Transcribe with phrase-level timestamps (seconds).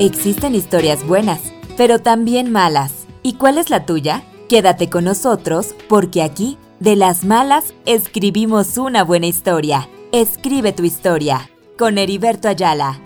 [0.00, 3.06] Existen historias buenas, pero también malas.
[3.22, 4.24] ¿Y cuál es la tuya?
[4.48, 9.88] Quédate con nosotros porque aquí, de las malas, escribimos una buena historia.
[10.10, 11.48] Escribe tu historia
[11.78, 12.98] con Heriberto Ayala.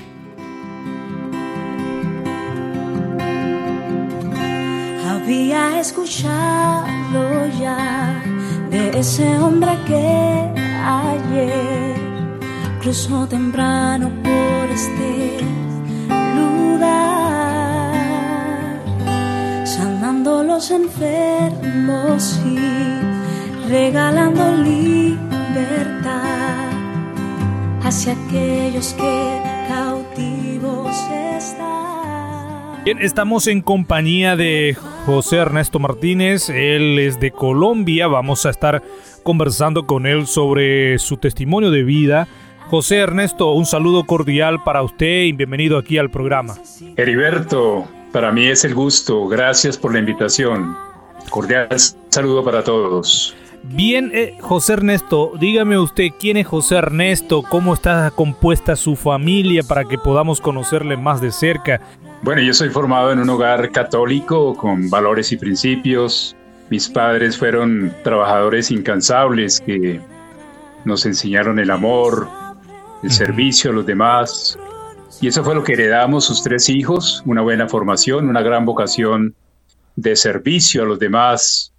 [5.07, 8.23] Había escuchado ya
[8.71, 10.51] de ese hombre que
[10.87, 11.97] ayer
[12.81, 15.68] cruzó temprano por este
[19.65, 22.59] sanando los enfermos y
[23.69, 26.19] regalando libertad
[27.83, 30.97] hacia aquellos que cautivos
[31.37, 32.85] están.
[32.85, 38.83] Bien, estamos en compañía de José Ernesto Martínez, él es de Colombia, vamos a estar
[39.23, 42.29] conversando con él sobre su testimonio de vida.
[42.71, 46.55] José Ernesto, un saludo cordial para usted y bienvenido aquí al programa.
[46.99, 50.77] Heriberto, para mí es el gusto, gracias por la invitación.
[51.31, 51.69] Cordial
[52.11, 53.35] saludo para todos.
[53.63, 59.63] Bien, eh, José Ernesto, dígame usted quién es José Ernesto, cómo está compuesta su familia
[59.63, 61.81] para que podamos conocerle más de cerca.
[62.23, 66.37] Bueno, yo soy formado en un hogar católico con valores y principios.
[66.69, 70.03] Mis padres fueron trabajadores incansables que
[70.85, 72.29] nos enseñaron el amor,
[73.03, 74.59] el servicio a los demás.
[75.21, 79.35] Y eso fue lo que heredamos sus tres hijos, una buena formación, una gran vocación
[79.97, 81.73] de servicio a los demás,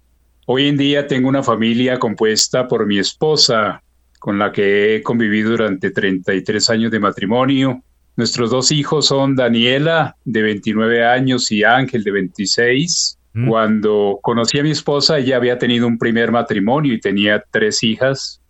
[0.52, 3.84] Hoy en día tengo una familia compuesta por mi esposa,
[4.18, 7.84] con la que he convivido durante 33 años de matrimonio.
[8.16, 13.16] Nuestros dos hijos son Daniela, de 29 años, y Ángel, de 26.
[13.32, 13.48] Mm.
[13.48, 18.40] Cuando conocí a mi esposa, ella había tenido un primer matrimonio y tenía tres hijas.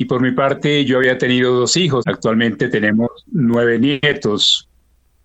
[0.00, 2.06] Y por mi parte, yo había tenido dos hijos.
[2.06, 4.66] Actualmente tenemos nueve nietos.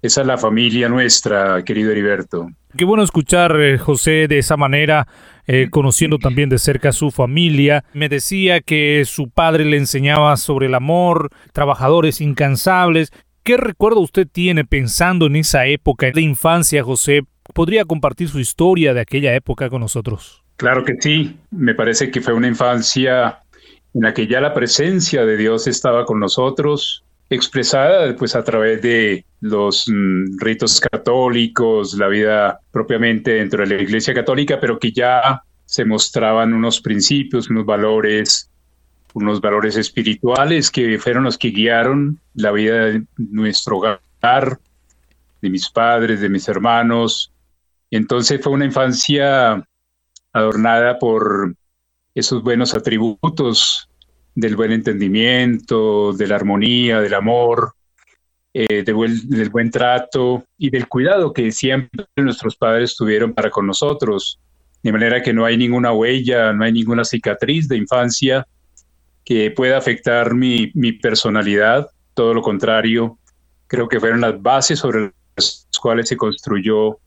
[0.01, 2.49] Esa es la familia nuestra, querido Heriberto.
[2.75, 5.07] Qué bueno escuchar, eh, José, de esa manera,
[5.47, 7.85] eh, conociendo también de cerca a su familia.
[7.93, 13.13] Me decía que su padre le enseñaba sobre el amor, trabajadores incansables.
[13.43, 17.21] ¿Qué recuerdo usted tiene pensando en esa época de infancia, José?
[17.53, 20.43] ¿Podría compartir su historia de aquella época con nosotros?
[20.57, 21.37] Claro que sí.
[21.51, 23.39] Me parece que fue una infancia
[23.95, 28.81] en la que ya la presencia de Dios estaba con nosotros, expresada pues a través
[28.81, 34.91] de los mm, ritos católicos, la vida propiamente dentro de la Iglesia Católica, pero que
[34.91, 38.49] ya se mostraban unos principios, unos valores,
[39.13, 44.59] unos valores espirituales que fueron los que guiaron la vida de nuestro hogar,
[45.41, 47.31] de mis padres, de mis hermanos.
[47.89, 49.65] Entonces fue una infancia
[50.33, 51.55] adornada por
[52.15, 53.89] esos buenos atributos
[54.33, 57.73] del buen entendimiento, de la armonía, del amor,
[58.53, 64.39] eh, del buen trato y del cuidado que siempre nuestros padres tuvieron para con nosotros.
[64.81, 68.47] De manera que no hay ninguna huella, no hay ninguna cicatriz de infancia
[69.25, 71.89] que pueda afectar mi, mi personalidad.
[72.13, 73.17] Todo lo contrario,
[73.67, 76.99] creo que fueron las bases sobre las cuales se construyó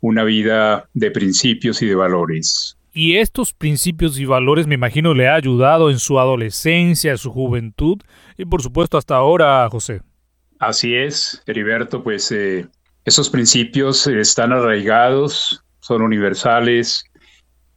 [0.00, 2.76] una vida de principios y de valores.
[2.94, 7.98] Y estos principios y valores me imagino le ha ayudado en su adolescencia, su juventud
[8.36, 10.02] y por supuesto hasta ahora, José.
[10.58, 12.66] Así es, Heriberto, pues eh,
[13.04, 17.04] esos principios están arraigados, son universales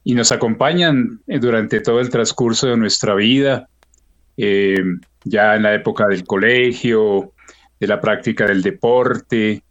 [0.04, 3.68] y nos acompañan eh, durante todo el transcurso de nuestra vida,
[4.36, 4.82] eh,
[5.24, 7.32] ya en la época del colegio,
[7.80, 9.62] de la práctica del deporte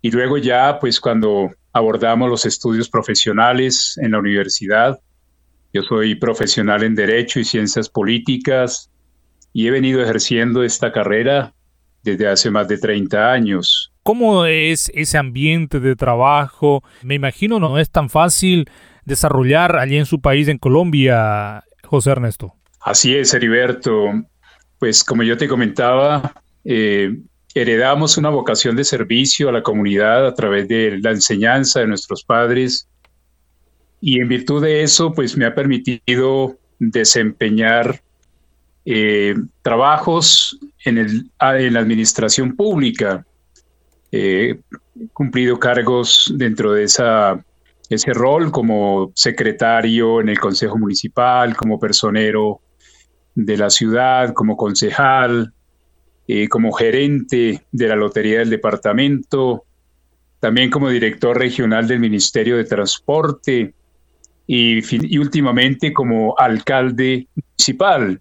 [0.00, 5.00] y luego ya pues cuando abordamos los estudios profesionales en la universidad.
[5.72, 8.90] Yo soy profesional en Derecho y Ciencias Políticas
[9.52, 11.52] y he venido ejerciendo esta carrera
[12.04, 13.92] desde hace más de 30 años.
[14.04, 16.84] ¿Cómo es ese ambiente de trabajo?
[17.02, 18.70] Me imagino no es tan fácil
[19.04, 22.54] desarrollar allí en su país, en Colombia, José Ernesto.
[22.80, 24.12] Así es, Heriberto.
[24.78, 26.34] Pues como yo te comentaba,
[26.64, 27.16] eh,
[27.54, 32.24] heredamos una vocación de servicio a la comunidad a través de la enseñanza de nuestros
[32.24, 32.88] padres
[34.00, 38.02] y en virtud de eso pues me ha permitido desempeñar
[38.84, 43.24] eh, trabajos en, el, en, la administración pública.
[44.10, 44.58] he
[45.12, 47.42] cumplido cargos dentro de esa,
[47.88, 52.60] ese rol como secretario en el Consejo Municipal, como personero
[53.34, 55.52] de la ciudad, como concejal,
[56.26, 59.64] eh, como gerente de la Lotería del Departamento,
[60.40, 63.74] también como director regional del Ministerio de Transporte
[64.46, 68.20] y, últimamente como alcalde municipal.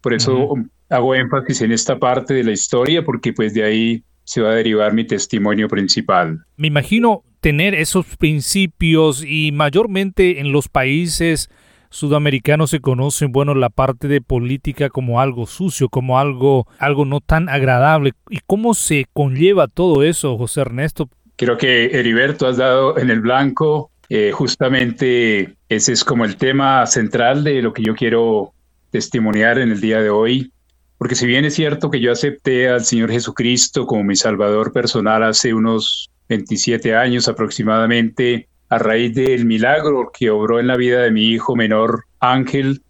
[0.00, 0.54] Por eso
[0.88, 4.54] hago énfasis en esta parte de la historia, porque pues de ahí se va a
[4.54, 6.44] derivar mi testimonio principal.
[6.56, 11.50] Me imagino tener esos principios y mayormente en los países
[11.92, 17.20] sudamericanos se conocen, bueno, la parte de política como algo sucio, como algo, algo no
[17.20, 18.12] tan agradable.
[18.28, 21.08] ¿Y cómo se conlleva todo eso, José Ernesto?
[21.36, 23.90] Creo que Heriberto has dado en el blanco.
[24.08, 28.52] Eh, justamente ese es como el tema central de lo que yo quiero
[28.90, 30.52] testimoniar en el día de hoy.
[30.98, 35.22] Porque si bien es cierto que yo acepté al Señor Jesucristo como mi Salvador personal
[35.24, 41.10] hace unos 27 años aproximadamente, a raíz del milagro que obró en la vida de
[41.10, 42.80] mi hijo menor Ángel,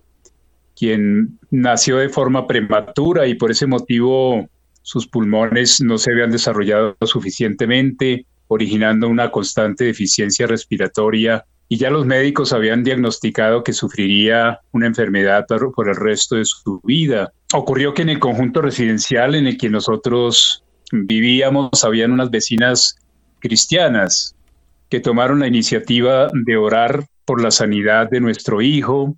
[0.77, 4.49] quien nació de forma prematura y por ese motivo
[4.83, 12.07] sus pulmones no se habían desarrollado suficientemente, originando una constante deficiencia respiratoria y ya los
[12.07, 17.33] médicos habían diagnosticado que sufriría una enfermedad por, el resto de su vida.
[17.55, 20.63] Ocurrió que en el conjunto residencial en el que nosotros
[20.93, 22.95] vivíamos habían unas vecinas
[23.41, 24.37] cristianas
[24.93, 29.17] que tomaron la iniciativa de orar por la sanidad de nuestro hijo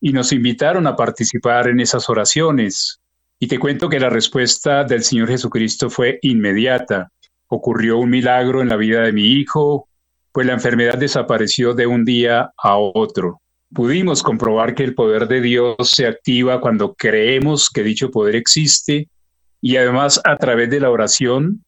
[0.00, 3.00] y nos invitaron a participar en esas oraciones.
[3.40, 7.10] Y te cuento que la respuesta del Señor Jesucristo fue inmediata.
[7.48, 9.88] Ocurrió un milagro en la vida de mi hijo,
[10.30, 13.40] pues la enfermedad desapareció de un día a otro.
[13.74, 19.08] Pudimos comprobar que el poder de Dios se activa cuando creemos que dicho poder existe
[19.60, 21.64] y además a través de la oración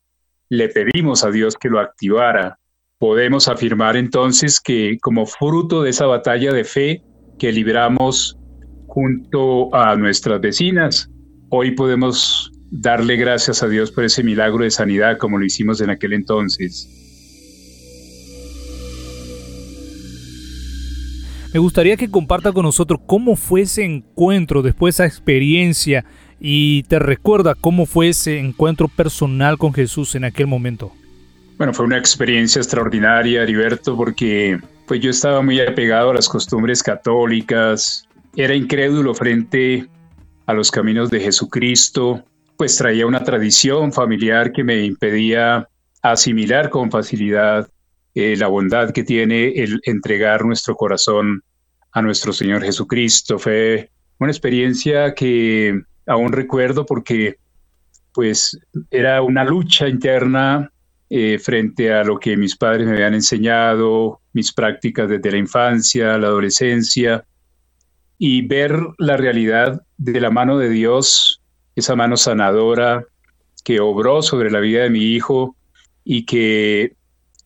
[0.48, 2.60] le pedimos a Dios que lo activara
[3.02, 7.02] Podemos afirmar entonces que como fruto de esa batalla de fe
[7.37, 8.38] que libramos
[8.87, 11.10] junto a nuestras vecinas,
[11.49, 15.90] hoy podemos darle gracias a Dios por ese milagro de sanidad como lo hicimos en
[15.90, 16.88] aquel entonces.
[21.52, 26.04] Me gustaría que comparta con nosotros cómo fue ese encuentro, después de esa experiencia,
[26.38, 30.93] y te recuerda cómo fue ese encuentro personal con Jesús en aquel momento.
[31.58, 36.82] Bueno, fue una experiencia extraordinaria, Heriberto, porque pues yo estaba muy apegado a las costumbres
[36.82, 39.87] católicas, era incrédulo frente
[40.46, 42.25] a los caminos de Jesucristo,
[42.56, 45.69] pues traía una tradición familiar que me impedía
[46.02, 47.69] asimilar con facilidad
[48.14, 51.43] eh, la bondad que tiene el entregar nuestro corazón
[51.93, 53.38] a nuestro Señor Jesucristo.
[53.38, 57.37] Fue una experiencia que aún recuerdo porque
[58.12, 58.58] pues
[58.90, 60.70] era una lucha interna
[61.14, 66.17] eh, frente a lo que mis padres me habían enseñado, mis prácticas desde la infancia,
[66.17, 67.26] la adolescencia,
[68.17, 71.43] y ver la realidad de la mano de Dios,
[71.76, 73.05] esa mano sanadora
[73.62, 75.55] que obró sobre la vida de mi hijo
[76.03, 76.97] y que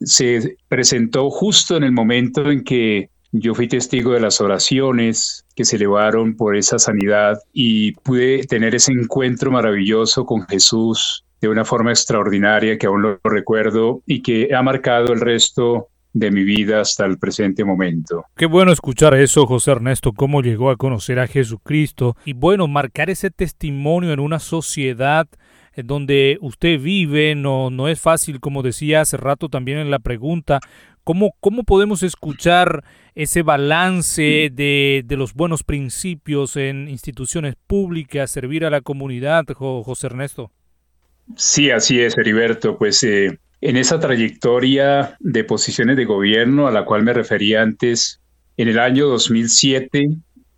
[0.01, 5.65] se presentó justo en el momento en que yo fui testigo de las oraciones que
[5.65, 11.65] se elevaron por esa sanidad y pude tener ese encuentro maravilloso con Jesús de una
[11.65, 16.81] forma extraordinaria que aún lo recuerdo y que ha marcado el resto de mi vida
[16.81, 18.25] hasta el presente momento.
[18.37, 23.11] Qué bueno escuchar eso, José Ernesto, cómo llegó a conocer a Jesucristo y bueno, marcar
[23.11, 25.29] ese testimonio en una sociedad
[25.75, 29.99] en donde usted vive no, no es fácil, como decía hace rato también en la
[29.99, 30.61] pregunta,
[31.05, 32.83] ¿cómo, cómo podemos escuchar
[33.15, 40.07] ese balance de, de los buenos principios en instituciones públicas, servir a la comunidad, José
[40.07, 40.51] Ernesto?
[41.35, 42.79] Sí, así es, Heriberto.
[42.79, 48.21] Pues eh, en esa trayectoria de posiciones de gobierno a la cual me refería antes,
[48.57, 50.09] en el año 2007,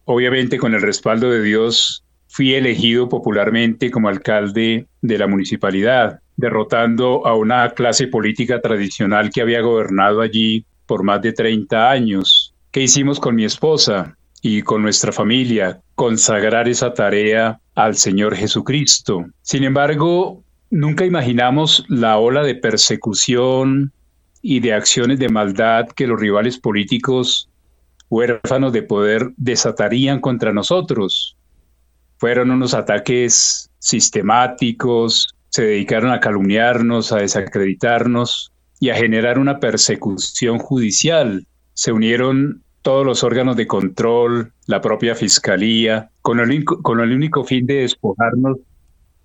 [0.04, 7.26] obviamente con el respaldo de Dios, fui elegido popularmente como alcalde de la municipalidad, derrotando
[7.26, 12.54] a una clase política tradicional que había gobernado allí por más de 30 años.
[12.70, 15.80] ¿Qué hicimos con mi esposa y con nuestra familia?
[15.94, 19.24] Consagrar esa tarea al Señor Jesucristo.
[19.42, 23.90] Sin embargo, Nunca imaginamos la ola de persecución
[24.42, 27.48] y de acciones de maldad que los rivales políticos
[28.10, 31.36] huérfanos de poder desatarían contra nosotros.
[32.18, 40.58] Fueron unos ataques sistemáticos, se dedicaron a calumniarnos, a desacreditarnos y a generar una persecución
[40.58, 41.46] judicial.
[41.72, 47.44] Se unieron todos los órganos de control, la propia fiscalía, con el, con el único
[47.44, 48.58] fin de despojarnos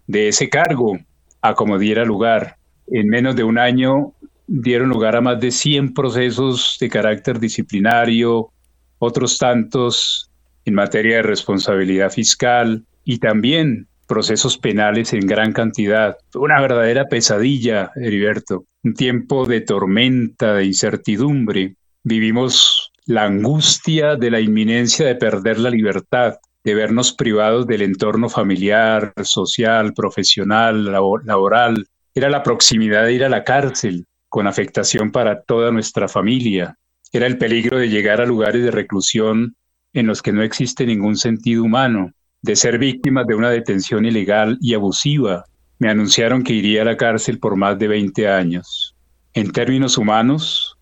[0.08, 1.00] de ese cargo
[1.44, 2.56] a como diera lugar.
[2.88, 4.14] En menos de un año
[4.48, 8.50] dieron lugar a más de 100 procesos de carácter disciplinario,
[8.98, 10.32] otros tantos
[10.66, 16.18] en materia de responsabilidad fiscal y también procesos penales en gran cantidad.
[16.34, 21.76] Una verdadera pesadilla, Heriberto, un tiempo de tormenta, de incertidumbre.
[22.04, 28.30] Vivimos la angustia de la inminencia de perder la libertad, de vernos privados del entorno
[28.30, 35.42] familiar, social, profesional, laboral, Era la proximidad de ir a la cárcel, con afectación para
[35.42, 36.78] toda nuestra familia.
[37.12, 39.56] Era el peligro de llegar a lugares de reclusión
[39.94, 44.58] en los que no existe ningún sentido humano, de ser víctimas de una detención ilegal
[44.62, 45.46] y abusiva.
[45.80, 48.96] Me anunciaron que iría a la cárcel por más de 20 años.
[49.34, 50.78] En términos humanos,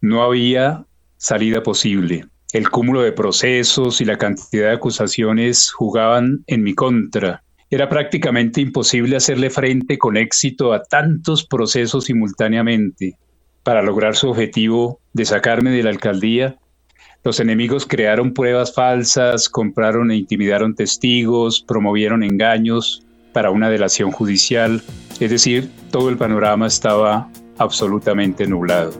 [0.00, 0.84] no había
[1.16, 2.26] salida posible.
[2.56, 7.42] El cúmulo de procesos y la cantidad de acusaciones jugaban en mi contra.
[7.68, 13.18] Era prácticamente imposible hacerle frente con éxito a tantos procesos simultáneamente.
[13.62, 16.56] Para lograr su objetivo de sacarme de la alcaldía,
[17.24, 24.82] los enemigos crearon pruebas falsas, compraron e intimidaron testigos, promovieron engaños para una delación judicial,
[25.20, 28.94] es decir, todo el panorama estaba absolutamente nublado.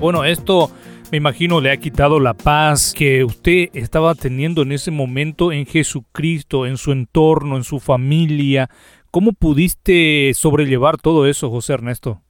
[0.00, 0.70] Bueno, esto
[1.12, 5.66] me imagino le ha quitado la paz que usted estaba teniendo en ese momento en
[5.66, 8.70] Jesucristo, en su entorno, en su familia.
[9.10, 12.22] ¿Cómo pudiste sobrellevar todo eso, José Ernesto?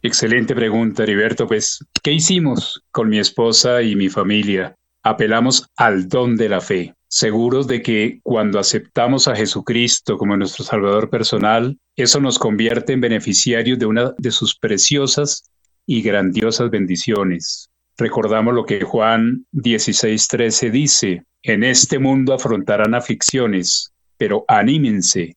[0.00, 1.46] Excelente pregunta, Heriberto.
[1.46, 4.74] Pues, ¿qué hicimos con mi esposa y mi familia?
[5.02, 10.64] Apelamos al don de la fe, seguros de que cuando aceptamos a Jesucristo como nuestro
[10.64, 15.50] Salvador personal, eso nos convierte en beneficiarios de una de sus preciosas
[15.86, 17.70] y grandiosas bendiciones.
[17.96, 25.36] Recordamos lo que Juan 16:13 dice, en este mundo afrontarán aflicciones, pero anímense,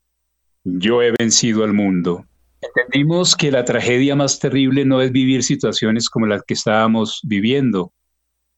[0.63, 2.25] yo he vencido al mundo.
[2.61, 7.93] Entendimos que la tragedia más terrible no es vivir situaciones como las que estábamos viviendo,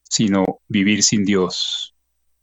[0.02, 1.94] sino vivir sin Dios.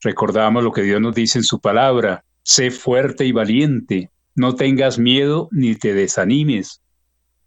[0.01, 4.99] Recordamos lo que Dios nos dice en su palabra, sé fuerte y valiente, no tengas
[4.99, 6.81] miedo ni te desanimes,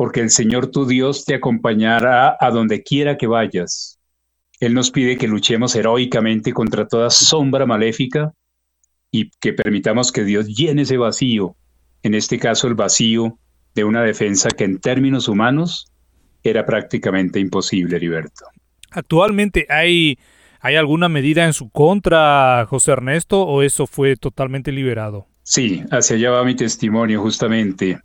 [0.01, 4.01] porque el Señor tu Dios te acompañará a donde quiera que vayas.
[4.59, 8.33] Él nos pide que luchemos heroicamente contra toda sombra maléfica
[9.11, 11.55] y que permitamos que Dios llene ese vacío,
[12.03, 13.39] en este caso el vacío
[13.75, 15.93] de una defensa que en términos humanos
[16.43, 18.47] era prácticamente imposible, Heriberto.
[18.93, 20.19] Actualmente hay,
[20.61, 25.27] hay alguna medida en su contra, José Ernesto, o eso fue totalmente liberado?
[25.43, 28.01] Sí, hacia allá va mi testimonio justamente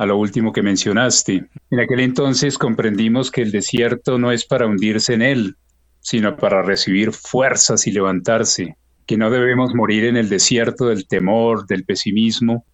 [0.00, 1.44] a lo último que mencionaste.
[1.70, 5.56] En aquel entonces comprendimos que el desierto no es para hundirse en él,
[6.00, 11.66] sino para recibir fuerzas y levantarse, que no debemos morir en el desierto del temor,
[11.66, 12.64] del pesimismo,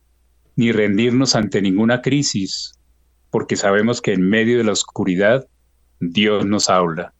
[0.54, 2.74] ni rendirnos ante ninguna crisis,
[3.32, 5.48] porque sabemos que en medio de la oscuridad
[5.98, 7.12] Dios nos habla.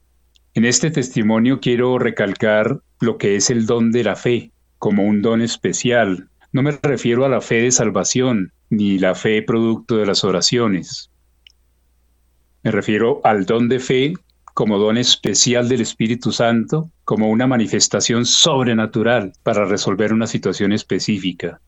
[0.53, 5.21] En este testimonio quiero recalcar lo que es el don de la fe, como un
[5.21, 6.29] don especial.
[6.53, 11.09] No me refiero a la fe de salvación, ni la fe producto de las oraciones.
[12.63, 14.13] Me refiero al don de fe
[14.53, 21.61] como don especial del Espíritu Santo, como una manifestación sobrenatural para resolver una situación específica.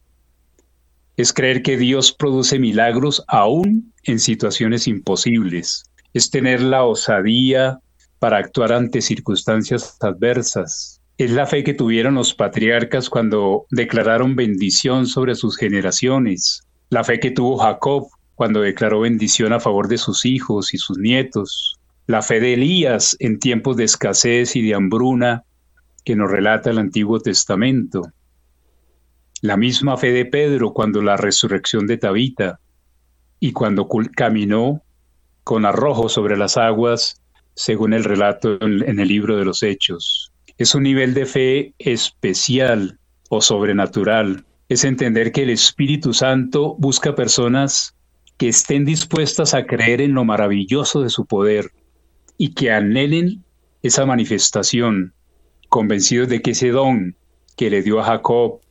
[1.16, 5.84] Es creer que Dios produce milagros aún en situaciones imposibles.
[6.14, 7.80] Es tener la osadía
[8.18, 11.00] para actuar ante circunstancias adversas.
[11.20, 17.20] Es la fe que tuvieron los patriarcas cuando declararon bendición sobre sus generaciones la fe
[17.20, 22.22] que tuvo Jacob cuando declaró bendición a favor de sus hijos y sus nietos, la
[22.22, 25.44] fe de Elías en tiempos de escasez y de hambruna
[26.04, 28.02] que nos relata el Antiguo Testamento,
[29.42, 32.60] la misma fe de Pedro cuando la resurrección de Tabita
[33.40, 34.82] y cuando caminó
[35.44, 37.22] con arrojo sobre las aguas,
[37.56, 40.32] según el relato en el libro de los Hechos.
[40.58, 47.16] Es un nivel de fe especial o sobrenatural es entender que el Espíritu Santo busca
[47.16, 47.96] personas
[48.38, 51.72] que estén dispuestas a creer en lo maravilloso de su poder
[52.38, 53.44] y que anhelen
[53.82, 55.14] esa manifestación,
[55.68, 57.16] convencidos de que ese don
[57.58, 58.62] que le dio a Jacob,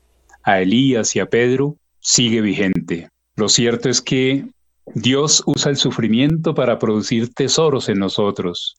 [0.43, 3.11] a Elías y a Pedro sigue vigente.
[3.37, 4.47] Lo cierto es que
[4.95, 8.76] Dios usa el sufrimiento para producir tesoros en nosotros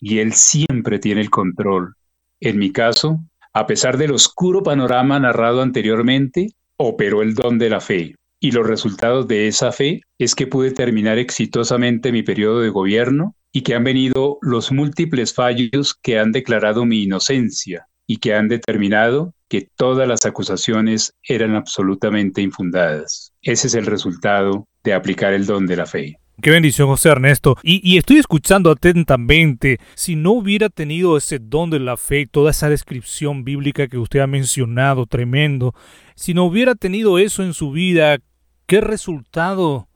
[0.00, 1.94] y Él siempre tiene el control.
[2.40, 3.20] En mi caso,
[3.56, 8.14] a pesar del oscuro panorama narrado anteriormente, operó el don de la fe.
[8.38, 13.34] Y los resultados de esa fe es que pude terminar exitosamente mi periodo de gobierno
[13.52, 18.48] y que han venido los múltiples fallos que han declarado mi inocencia y que han
[18.48, 23.32] determinado que todas las acusaciones eran absolutamente infundadas.
[23.40, 26.18] Ese es el resultado de aplicar el don de la fe.
[26.42, 27.56] Qué bendición, José Ernesto.
[27.62, 29.78] Y, estoy escuchando atentamente.
[29.94, 34.20] Si no hubiera tenido ese don de la fe, toda esa descripción bíblica que usted
[34.20, 35.74] ha mencionado, tremendo,
[36.14, 38.18] si no hubiera tenido eso en su vida,
[38.66, 39.88] ¿qué resultado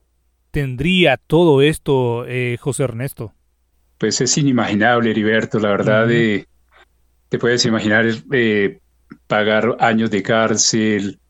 [0.50, 3.35] tendría todo esto, eh, José Ernesto?
[3.99, 6.09] Pues es inimaginable, Heriberto, la verdad.
[6.09, 8.80] te puedes imaginar eh,
[9.26, 11.20] pagar años de cárcel,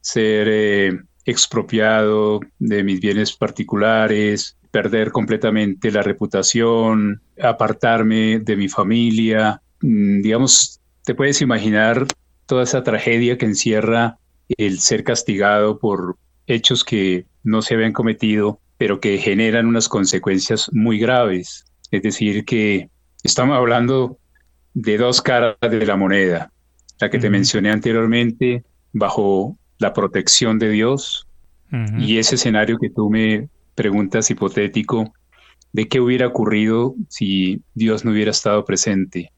[0.00, 9.60] ser eh, expropiado de mis bienes particulares, perder completamente la reputación, apartarme de mi familia.
[9.82, 12.06] Mm, digamos, te puedes imaginar
[12.46, 14.18] toda esa tragedia que encierra
[14.56, 16.16] el ser castigado por
[16.46, 21.64] hechos que no se habían cometido, pero que generan unas consecuencias muy graves.
[21.90, 22.90] Es decir, que
[23.24, 24.18] estamos hablando
[24.74, 26.52] de dos caras de la moneda.
[27.00, 31.26] La que te mencioné anteriormente, bajo la protección de Dios,
[31.98, 35.12] y ese escenario que tú me preguntas hipotético,
[35.72, 39.32] de qué hubiera ocurrido si Dios no hubiera estado presente,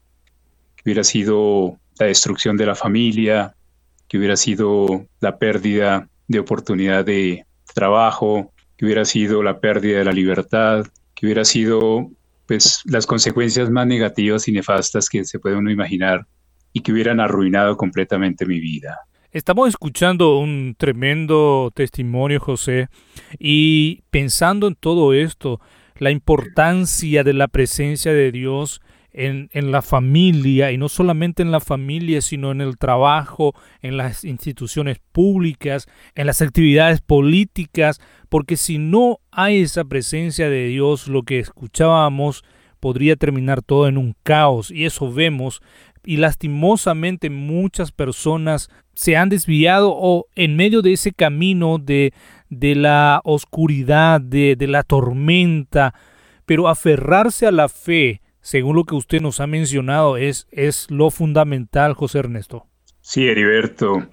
[0.75, 3.55] que hubiera sido la destrucción de la familia,
[4.07, 10.05] que hubiera sido la pérdida de oportunidad de trabajo, que hubiera sido la pérdida de
[10.05, 12.09] la libertad, que hubiera sido
[12.47, 16.25] pues las consecuencias más negativas y nefastas que se puede uno imaginar
[16.71, 18.97] y que hubieran arruinado completamente mi vida.
[19.31, 22.87] Estamos escuchando un tremendo testimonio, José,
[23.37, 25.61] y pensando en todo esto,
[25.97, 28.81] la importancia de la presencia de Dios
[29.11, 33.97] en, en, la familia, y no solamente en la familia, sino en el trabajo, en
[33.97, 41.07] las instituciones públicas, en las actividades políticas, porque si no hay esa presencia de Dios,
[41.07, 42.43] lo que escuchábamos
[42.79, 45.61] podría terminar todo en un caos, y eso vemos,
[46.05, 52.13] y lastimosamente muchas personas se han desviado o en medio de ese camino de,
[52.49, 55.93] de la oscuridad, de, de la tormenta,
[56.45, 61.11] pero aferrarse a la fe, según lo que usted nos ha mencionado, es, es lo
[61.11, 62.65] fundamental, José Ernesto.
[63.01, 64.07] Sí, Heriberto.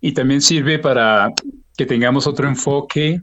[0.00, 1.32] Y también sirve para
[1.76, 3.20] que tengamos otro enfoque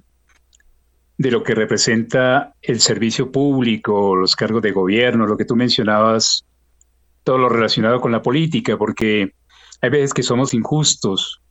[1.18, 6.46] de lo que representa el servicio público, los cargos de gobierno, lo que tú mencionabas,
[7.24, 9.34] todo lo relacionado con la política, porque
[9.82, 11.42] hay veces que somos injustos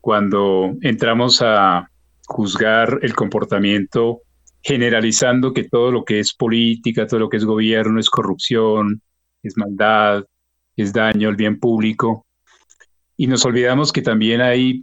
[0.00, 1.88] cuando entramos a
[2.26, 4.20] juzgar el comportamiento
[4.62, 9.02] generalizando que todo lo que es política, todo lo que es gobierno es corrupción,
[9.42, 10.24] es maldad,
[10.74, 12.26] es daño al bien público.
[13.16, 14.82] Y nos olvidamos que también hay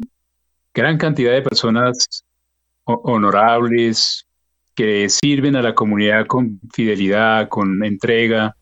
[0.73, 2.23] gran cantidad de personas
[2.83, 4.27] honorables
[4.75, 8.55] que sirven a la comunidad con fidelidad, con entrega,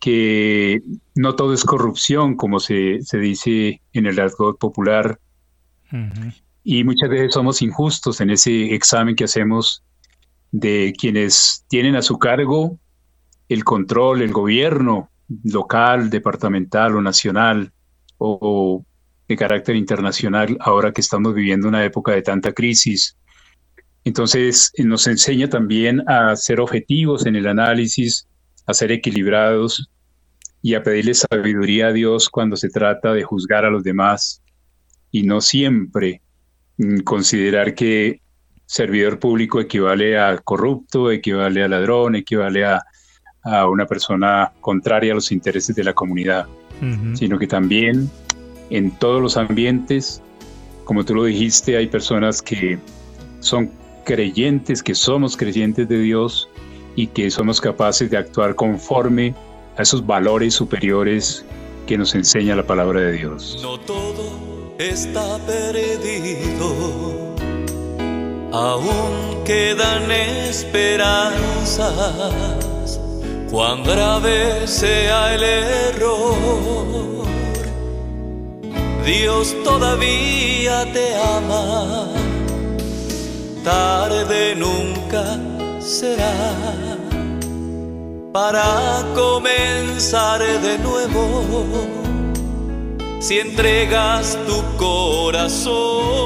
[0.00, 0.82] que
[1.14, 5.20] no todo es corrupción, como se, se dice en el argot popular.
[6.64, 9.84] Y muchas veces somos injustos en ese examen que hacemos
[10.52, 12.78] de quienes tienen a su cargo
[13.48, 15.10] el control, el gobierno
[15.44, 17.72] local, departamental o nacional
[18.18, 18.84] o,
[19.28, 23.16] de carácter internacional, ahora que estamos viviendo una época de tanta crisis.
[24.04, 28.26] Entonces nos enseña también a ser objetivos en el análisis,
[28.66, 29.90] a ser equilibrados
[30.62, 34.42] y a pedirle sabiduría a Dios cuando se trata de juzgar a los demás
[35.10, 36.20] y no siempre
[36.78, 38.20] mm, considerar que
[38.66, 42.84] servidor público equivale a corrupto, equivale a ladrón, equivale a,
[43.68, 46.46] una persona contraria a los intereses de la comunidad,
[47.14, 48.10] sino que también
[48.68, 50.22] en todos los ambientes,
[50.84, 52.78] como tú lo dijiste, hay personas que
[53.40, 53.70] son
[54.04, 56.50] creyentes, que somos creyentes de Dios
[56.96, 59.34] y que somos capaces de actuar conforme
[59.76, 61.44] a esos valores superiores
[61.86, 63.58] que nos enseña la palabra de Dios.
[63.62, 67.30] No todo está perdido
[68.52, 71.90] aún quedan esperanzas
[73.50, 77.26] cuando grave sea el error.
[79.04, 82.08] Dios todavía te ama,
[83.64, 85.38] tarde nunca
[85.80, 86.32] será
[88.32, 91.66] para comenzar de nuevo
[93.18, 96.20] si entregas tu corazón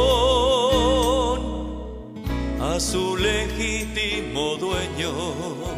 [2.81, 5.13] su legítimo dueño.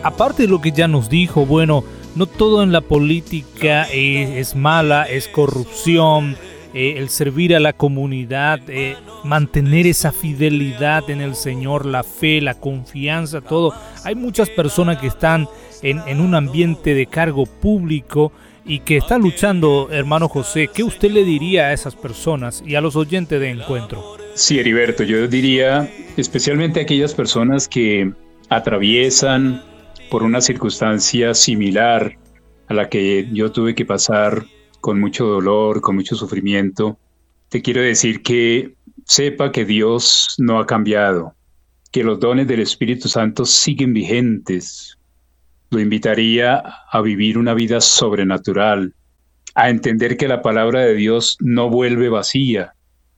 [0.02, 1.84] Aparte de lo que ya nos dijo, bueno,
[2.14, 6.36] no todo en la política es, mala, es corrupción,
[6.74, 12.40] eh, el servir a la comunidad, eh, mantener esa fidelidad en el Señor, la fe,
[12.40, 13.72] la confianza, todo.
[14.04, 15.48] Hay muchas personas que están
[15.82, 18.32] en, en un ambiente de cargo público
[18.64, 20.68] y que están luchando, hermano José.
[20.72, 24.16] ¿Qué usted le diría a esas personas y a los oyentes de encuentro?
[24.34, 28.12] Sí, Heriberto, yo diría especialmente a aquellas personas que
[28.48, 29.62] atraviesan
[30.10, 32.18] por una circunstancia similar
[32.68, 34.44] a la que yo tuve que pasar
[34.80, 36.98] con mucho dolor, con mucho sufrimiento,
[37.48, 41.34] te quiero decir que sepa que Dios no ha cambiado,
[41.92, 44.98] que los dones del Espíritu Santo siguen vigentes.
[45.70, 48.94] Lo invitaría a vivir una vida sobrenatural,
[49.54, 52.74] a entender que la palabra de Dios no vuelve vacía,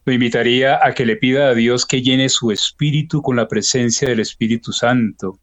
[0.09, 4.09] lo invitaría a que le pida a Dios que llene su espíritu con la presencia
[4.09, 5.39] del Espíritu Santo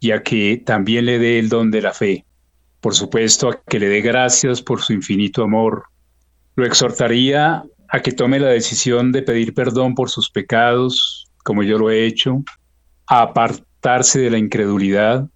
[0.00, 2.24] y a que también le dé el don de la fe.
[2.82, 5.84] Por supuesto, a que le dé gracias por su infinito amor.
[6.56, 11.78] Lo exhortaría a que tome la decisión de pedir perdón por sus pecados, como yo
[11.78, 12.42] lo he hecho,
[13.06, 15.28] a apartarse de la incredulidad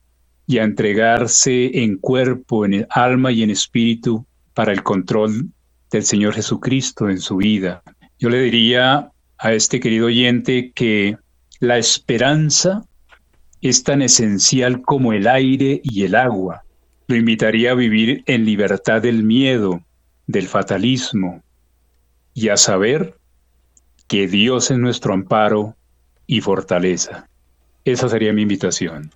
[0.49, 5.49] y a entregarse en cuerpo, en alma y en espíritu para el control
[5.93, 7.81] del Señor Jesucristo en su vida.
[8.19, 11.17] Yo le diría a este querido oyente que
[11.61, 12.83] la esperanza
[13.61, 16.66] es tan esencial como el aire y el agua.
[17.09, 19.81] Lo invitaría a vivir en libertad del miedo,
[20.27, 21.43] del fatalismo,
[22.35, 23.15] y a saber
[24.09, 25.77] que Dios es nuestro amparo
[26.27, 27.29] y fortaleza.
[27.85, 29.11] Esa sería mi invitación.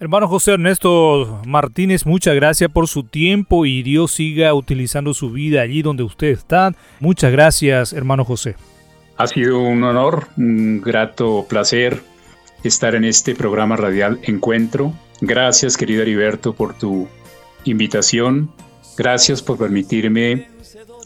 [0.00, 5.60] Hermano José Ernesto Martínez, muchas gracias por su tiempo y Dios siga utilizando su vida
[5.60, 6.72] allí donde usted está.
[7.00, 8.54] Muchas gracias, hermano José.
[9.16, 12.00] Ha sido un honor, un grato placer
[12.62, 14.92] estar en este programa radial Encuentro.
[15.20, 17.08] Gracias, querido Heriberto, por tu
[17.64, 18.50] invitación.
[18.96, 20.48] Gracias por permitirme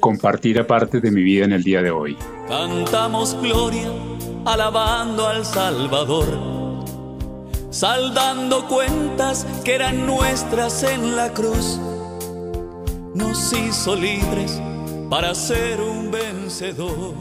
[0.00, 2.16] compartir aparte de mi vida en el día de hoy.
[2.48, 3.90] Cantamos gloria,
[4.44, 6.52] alabando al Salvador
[7.72, 11.80] saldando cuentas que eran nuestras en la cruz.
[13.14, 14.60] Nos hizo libres
[15.08, 17.14] para ser un vencedor.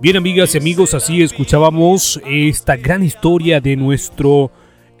[0.00, 4.50] Bien amigas y amigos, así escuchábamos esta gran historia de nuestro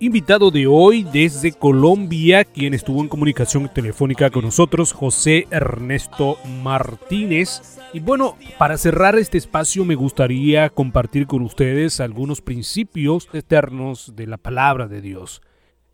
[0.02, 7.78] invitado de hoy desde Colombia, quien estuvo en comunicación telefónica con nosotros, José Ernesto Martínez.
[7.92, 14.26] Y bueno, para cerrar este espacio me gustaría compartir con ustedes algunos principios eternos de
[14.26, 15.40] la palabra de Dios.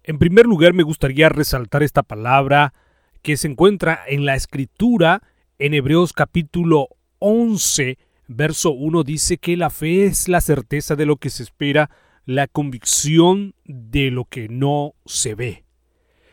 [0.05, 2.73] En primer lugar, me gustaría resaltar esta palabra
[3.21, 5.23] que se encuentra en la escritura
[5.59, 11.17] en Hebreos capítulo 11, verso 1 dice que la fe es la certeza de lo
[11.17, 11.91] que se espera,
[12.29, 15.65] la convicción de lo que no se ve.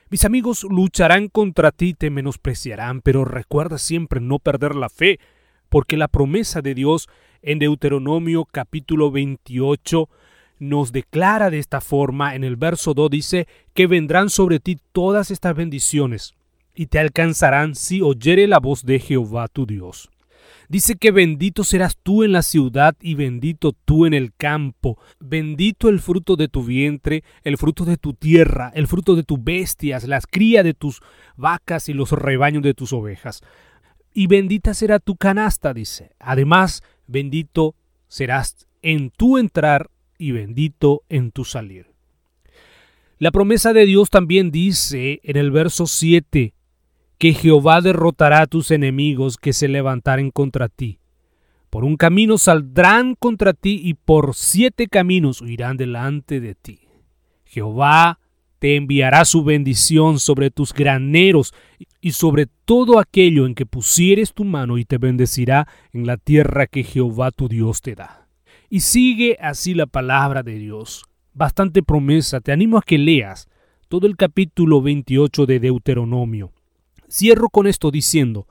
[0.09, 5.21] Mis amigos lucharán contra ti, te menospreciarán, pero recuerda siempre no perder la fe,
[5.69, 7.07] porque la promesa de Dios
[7.41, 10.09] en Deuteronomio capítulo 28
[10.59, 15.31] nos declara de esta forma, en el verso 2 dice, que vendrán sobre ti todas
[15.31, 16.35] estas bendiciones
[16.75, 20.09] y te alcanzarán si oyere la voz de Jehová tu Dios.
[20.67, 24.97] Dice que bendito serás tú en la ciudad y bendito tú en el campo.
[25.19, 29.43] Bendito el fruto de tu vientre, el fruto de tu tierra, el fruto de tus
[29.43, 31.01] bestias, las crías de tus
[31.35, 33.41] vacas y los rebaños de tus ovejas.
[34.13, 36.11] Y bendita será tu canasta, dice.
[36.19, 37.75] Además, bendito
[38.07, 41.87] serás en tu entrar y bendito en tu salir.
[43.17, 46.53] La promesa de Dios también dice en el verso 7,
[47.17, 50.99] que Jehová derrotará a tus enemigos que se levantaren contra ti.
[51.69, 56.79] Por un camino saldrán contra ti y por siete caminos huirán delante de ti.
[57.43, 58.19] Jehová
[58.59, 61.53] te enviará su bendición sobre tus graneros
[62.01, 66.65] y sobre todo aquello en que pusieres tu mano y te bendecirá en la tierra
[66.65, 68.27] que Jehová tu Dios te da.
[68.69, 71.03] Y sigue así la palabra de Dios.
[71.33, 73.47] Bastante promesa, te animo a que leas
[73.89, 76.54] todo el capítulo 28 de Deuteronomio.
[77.09, 78.47] Cierro con esto diciendo